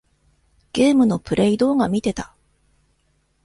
[0.73, 2.35] ゲームのプレイ動画みてた。